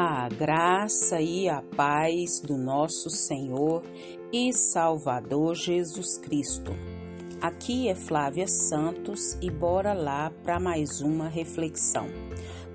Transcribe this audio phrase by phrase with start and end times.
[0.00, 3.82] A graça e a paz do nosso Senhor
[4.32, 6.70] e Salvador Jesus Cristo.
[7.42, 12.06] Aqui é Flávia Santos e bora lá para mais uma reflexão.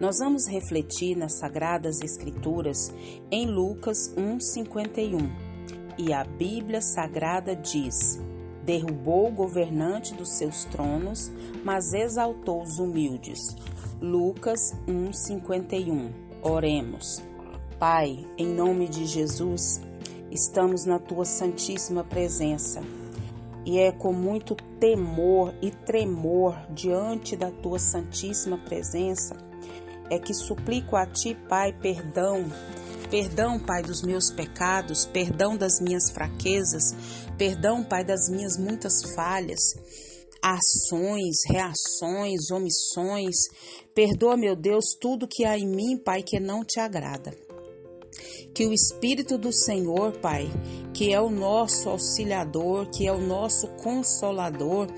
[0.00, 2.92] Nós vamos refletir nas Sagradas Escrituras
[3.30, 5.30] em Lucas 1,51.
[5.96, 8.20] E a Bíblia Sagrada diz:
[8.64, 11.30] Derrubou o governante dos seus tronos,
[11.64, 13.54] mas exaltou os humildes.
[14.00, 16.31] Lucas 1:51.
[16.42, 17.22] Oremos.
[17.78, 19.80] Pai, em nome de Jesus,
[20.28, 22.82] estamos na tua santíssima presença.
[23.64, 29.36] E é com muito temor e tremor diante da tua santíssima presença
[30.10, 32.44] é que suplico a ti, Pai, perdão.
[33.08, 36.94] Perdão, Pai, dos meus pecados, perdão das minhas fraquezas,
[37.38, 39.76] perdão, Pai, das minhas muitas falhas
[40.42, 43.36] ações, reações, omissões.
[43.94, 47.32] Perdoa, meu Deus, tudo que há em mim, Pai, que não te agrada.
[48.52, 50.50] Que o Espírito do Senhor, Pai,
[50.92, 54.88] que é o nosso auxiliador, que é o nosso consolador,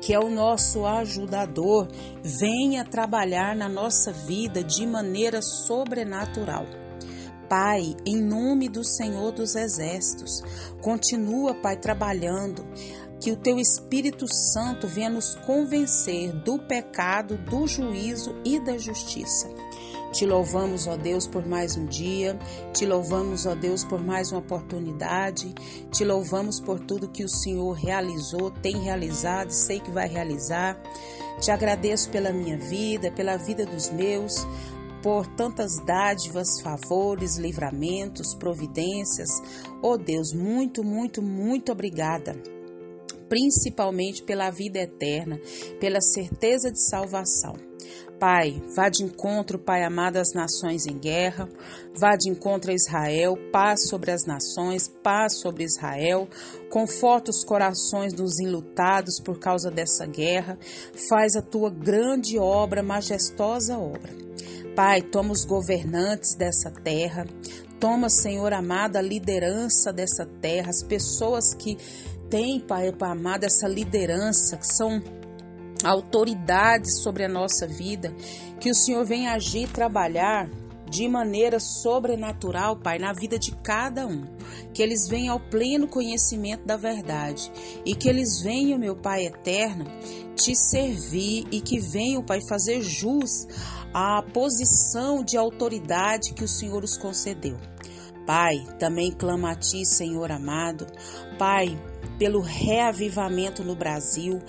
[0.00, 1.86] que é o nosso ajudador,
[2.22, 6.66] venha trabalhar na nossa vida de maneira sobrenatural.
[7.48, 10.40] Pai, em nome do Senhor dos Exércitos,
[10.82, 12.66] continua, Pai, trabalhando
[13.24, 19.48] que o teu Espírito Santo venha nos convencer do pecado, do juízo e da justiça.
[20.12, 22.38] Te louvamos, ó Deus, por mais um dia,
[22.74, 25.54] te louvamos, ó Deus, por mais uma oportunidade,
[25.90, 30.78] te louvamos por tudo que o Senhor realizou, tem realizado e sei que vai realizar.
[31.40, 34.46] Te agradeço pela minha vida, pela vida dos meus,
[35.02, 39.30] por tantas dádivas, favores, livramentos, providências.
[39.82, 42.52] Ó Deus, muito, muito, muito obrigada
[43.34, 45.40] principalmente pela vida eterna,
[45.80, 47.54] pela certeza de salvação.
[48.16, 51.48] Pai, vá de encontro, Pai amado, às nações em guerra,
[51.98, 56.28] vá de encontro a Israel, paz sobre as nações, paz sobre Israel,
[56.70, 60.56] conforta os corações dos enlutados por causa dessa guerra,
[61.08, 64.14] faz a tua grande obra, majestosa obra.
[64.76, 67.26] Pai, toma os governantes dessa terra,
[67.80, 71.76] toma, Senhor amado, a liderança dessa terra, as pessoas que
[72.34, 75.00] tem, Pai, Pai amado, essa liderança, que são
[75.84, 78.12] autoridades sobre a nossa vida,
[78.58, 80.50] que o Senhor venha agir, trabalhar
[80.90, 84.24] de maneira sobrenatural, Pai, na vida de cada um.
[84.72, 87.52] Que eles venham ao pleno conhecimento da verdade
[87.86, 89.84] e que eles venham, meu Pai eterno,
[90.34, 93.46] te servir e que venham, Pai, fazer jus
[93.92, 97.56] à posição de autoridade que o Senhor os concedeu.
[98.26, 100.86] Pai, também clama a Ti, Senhor amado.
[101.38, 101.78] Pai,
[102.18, 104.40] pelo reavivamento no Brasil.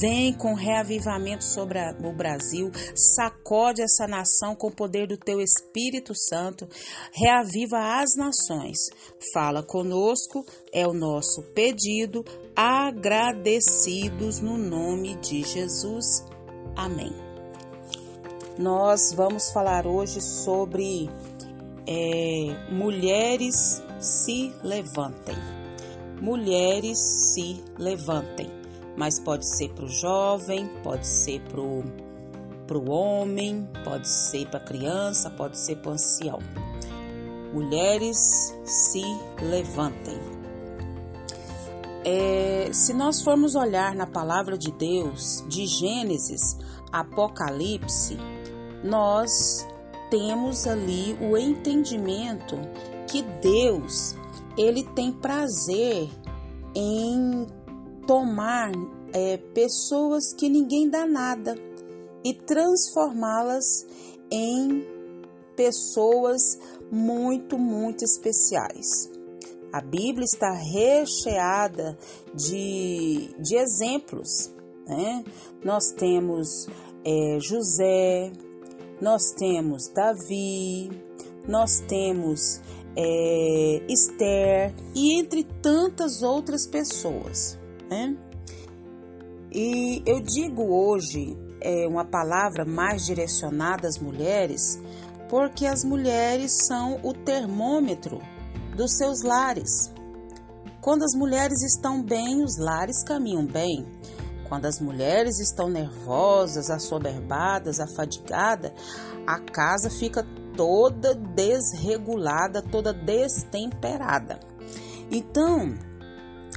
[0.00, 2.70] Vem com reavivamento sobre o Brasil.
[2.94, 6.68] Sacode essa nação com o poder do teu Espírito Santo.
[7.12, 8.78] Reaviva as nações.
[9.32, 12.24] Fala conosco, é o nosso pedido.
[12.54, 16.24] Agradecidos no nome de Jesus.
[16.76, 17.12] Amém.
[18.58, 21.08] Nós vamos falar hoje sobre
[21.86, 25.61] é, mulheres se levantem
[26.22, 28.48] mulheres se levantem.
[28.96, 31.60] Mas pode ser para o jovem, pode ser para
[32.78, 36.38] o homem, pode ser para a criança, pode ser para o ancião.
[37.52, 39.02] Mulheres se
[39.42, 40.18] levantem.
[42.04, 46.56] É, se nós formos olhar na palavra de Deus, de Gênesis,
[46.92, 48.16] Apocalipse,
[48.84, 49.66] nós
[50.10, 52.56] temos ali o entendimento
[53.08, 54.16] que Deus
[54.56, 56.08] ele tem prazer
[56.74, 57.46] em
[58.06, 58.72] tomar
[59.12, 61.54] é, pessoas que ninguém dá nada
[62.24, 63.86] e transformá-las
[64.30, 64.86] em
[65.56, 66.58] pessoas
[66.90, 69.10] muito, muito especiais.
[69.72, 71.98] A Bíblia está recheada
[72.34, 74.52] de, de exemplos.
[74.86, 75.24] Né?
[75.64, 76.66] Nós temos
[77.04, 78.32] é, José,
[79.00, 80.90] nós temos Davi,
[81.48, 82.60] nós temos
[82.96, 87.58] é, Esther e entre tantas outras pessoas.
[87.90, 88.16] Né?
[89.52, 94.80] E eu digo hoje é, uma palavra mais direcionada às mulheres,
[95.28, 98.20] porque as mulheres são o termômetro
[98.76, 99.92] dos seus lares.
[100.80, 103.86] Quando as mulheres estão bem, os lares caminham bem.
[104.48, 108.72] Quando as mulheres estão nervosas, assoberbadas, afadigadas,
[109.26, 114.38] a casa fica toda desregulada, toda destemperada.
[115.10, 115.74] Então,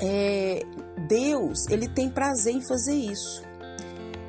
[0.00, 0.62] é,
[1.08, 3.42] Deus ele tem prazer em fazer isso.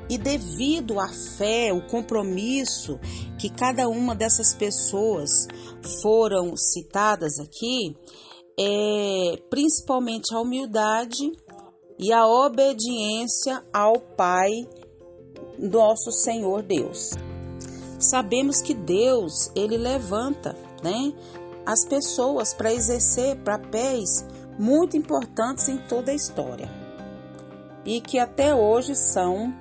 [0.10, 3.00] E devido à fé, o compromisso
[3.40, 5.48] que cada uma dessas pessoas
[6.02, 7.96] foram citadas aqui
[8.60, 11.32] é principalmente a humildade
[11.98, 14.52] e a obediência ao Pai,
[15.58, 17.12] nosso Senhor Deus.
[18.02, 21.14] Sabemos que Deus, ele levanta, né,
[21.66, 24.26] as pessoas para exercer papéis
[24.58, 26.70] muito importantes em toda a história
[27.86, 29.54] e que até hoje são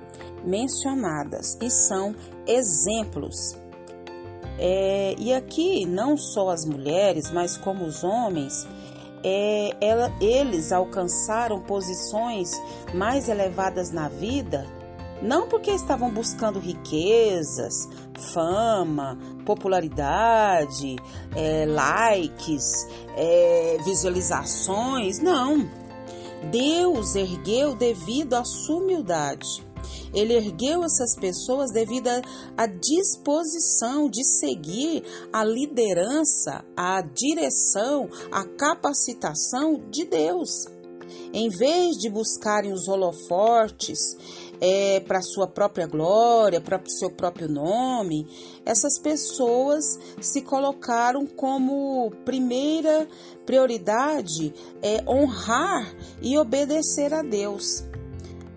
[0.43, 2.15] mencionadas e são
[2.47, 3.55] exemplos.
[4.57, 8.67] É, e aqui não só as mulheres, mas como os homens,
[9.23, 12.51] é, ela, eles alcançaram posições
[12.93, 14.67] mais elevadas na vida,
[15.21, 17.87] não porque estavam buscando riquezas,
[18.33, 20.95] fama, popularidade,
[21.35, 25.69] é, likes, é, visualizações, não.
[26.49, 29.63] Deus ergueu devido à sua humildade.
[30.13, 32.09] Ele ergueu essas pessoas devido
[32.57, 40.65] à disposição de seguir a liderança, a direção, a capacitação de Deus.
[41.33, 44.17] Em vez de buscarem os holofortes
[44.59, 48.27] é, para sua própria glória, para o seu próprio nome,
[48.65, 53.07] essas pessoas se colocaram como primeira
[53.45, 57.83] prioridade é, honrar e obedecer a Deus.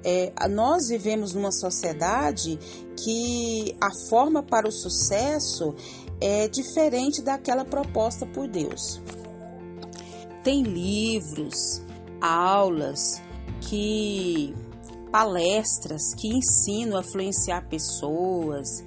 [0.07, 2.59] É, nós vivemos numa sociedade
[3.03, 5.75] que a forma para o sucesso
[6.21, 9.01] é diferente daquela proposta por Deus.
[10.43, 11.81] Tem livros,
[12.21, 13.23] aulas,
[13.61, 14.55] que
[15.11, 18.85] palestras que ensinam a influenciar pessoas,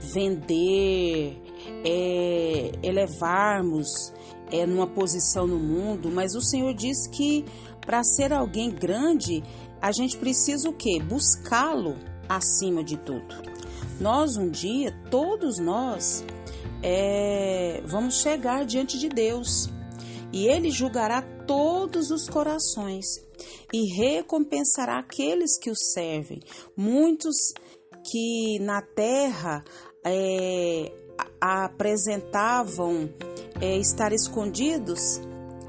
[0.00, 1.40] vender,
[1.84, 4.12] é, elevarmos
[4.52, 7.44] é, numa posição no mundo, mas o Senhor diz que
[7.80, 9.42] para ser alguém grande
[9.80, 11.02] a gente precisa o quê?
[11.02, 11.96] Buscá-lo
[12.28, 13.34] acima de tudo.
[14.00, 16.24] Nós um dia, todos nós,
[16.82, 19.68] é, vamos chegar diante de Deus
[20.34, 23.06] e Ele julgará todos os corações
[23.72, 26.40] e recompensará aqueles que o servem.
[26.76, 27.36] Muitos
[28.10, 29.64] que na terra
[30.04, 30.92] é,
[31.40, 33.08] apresentavam
[33.60, 35.20] é, estar escondidos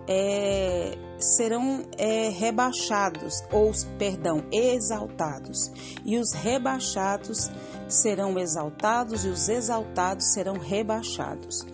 [0.07, 5.71] é, serão é, rebaixados, ou, perdão, exaltados,
[6.03, 7.49] e os rebaixados
[7.87, 11.65] serão exaltados, e os exaltados serão rebaixados.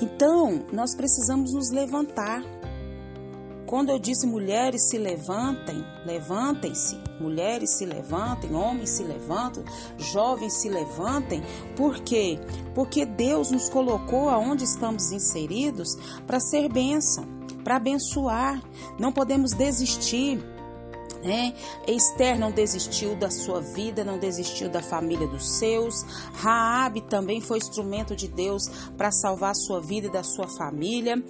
[0.00, 2.42] Então, nós precisamos nos levantar.
[3.66, 9.62] Quando eu disse mulheres se levantem, levantem-se, mulheres se levantem, homens se levantem,
[9.96, 11.40] jovens se levantem,
[11.76, 12.40] por quê?
[12.74, 18.62] Porque Deus nos colocou aonde estamos inseridos para ser bênção para abençoar.
[18.98, 20.38] Não podemos desistir.
[21.22, 21.54] Né?
[21.86, 26.02] Esther não desistiu da sua vida, não desistiu da família dos seus.
[26.34, 31.22] Raabe também foi instrumento de Deus para salvar a sua vida e da sua família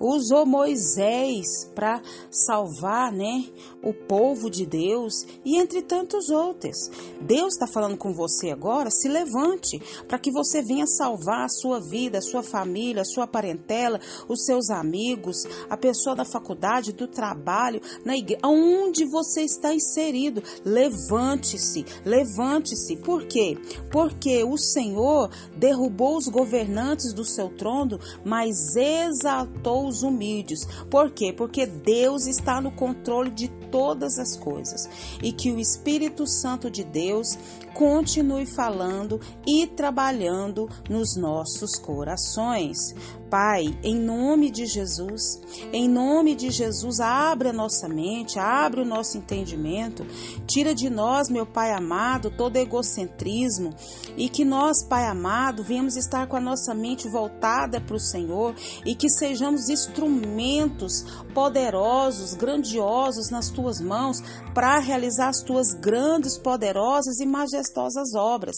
[0.00, 2.00] usou Moisés para
[2.30, 3.44] salvar, né,
[3.88, 6.90] o povo de Deus e entre tantos outros.
[7.22, 11.80] Deus está falando com você agora, se levante para que você venha salvar a sua
[11.80, 13.98] vida, a sua família, a sua parentela,
[14.28, 20.42] os seus amigos, a pessoa da faculdade, do trabalho, na igreja, onde você está inserido.
[20.64, 22.96] Levante-se, levante-se.
[22.96, 23.56] Por quê?
[23.90, 30.66] Porque o Senhor derrubou os governantes do seu trono, mas exaltou os humildes.
[30.90, 31.32] Por quê?
[31.32, 34.88] Porque Deus está no controle de todas as coisas
[35.22, 37.38] e que o Espírito Santo de Deus
[37.72, 42.92] continue falando e trabalhando nos nossos corações.
[43.30, 45.40] Pai, em nome de Jesus,
[45.72, 50.06] em nome de Jesus, abre a nossa mente, abre o nosso entendimento,
[50.46, 53.74] tira de nós, meu Pai amado, todo egocentrismo
[54.16, 58.54] e que nós, Pai amado, venhamos estar com a nossa mente voltada para o Senhor
[58.84, 61.04] e que sejamos instrumentos
[61.34, 64.22] poderosos, grandiosos nas tuas mãos
[64.54, 68.56] para realizar as tuas grandes, poderosas e majestosas obras.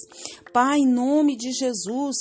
[0.53, 2.19] Pai, em nome de Jesus,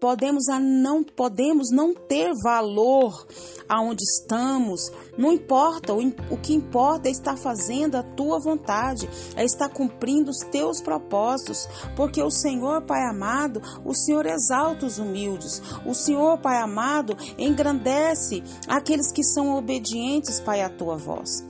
[0.00, 3.26] podemos a não podemos não ter valor
[3.68, 6.00] aonde estamos, não importa, o,
[6.30, 11.68] o que importa é estar fazendo a tua vontade, é estar cumprindo os teus propósitos,
[11.96, 18.42] porque o Senhor, Pai amado, o Senhor exalta os humildes, o Senhor, Pai amado, engrandece
[18.68, 21.44] aqueles que são obedientes, Pai, à tua voz.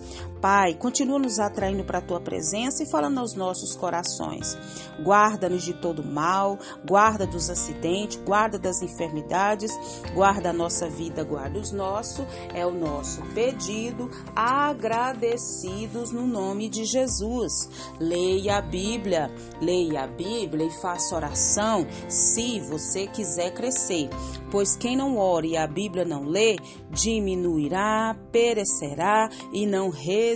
[0.48, 4.56] Pai, continua nos atraindo para a tua presença e falando aos nossos corações.
[5.02, 9.72] Guarda-nos de todo mal, guarda dos acidentes, guarda das enfermidades,
[10.14, 12.24] guarda a nossa vida, guarda os nossos.
[12.54, 17.68] É o nosso pedido, agradecidos no nome de Jesus.
[17.98, 19.28] Leia a Bíblia,
[19.60, 24.08] leia a Bíblia e faça oração se você quiser crescer.
[24.48, 26.56] Pois quem não ore e a Bíblia não lê,
[26.88, 30.35] diminuirá, perecerá e não resistirá.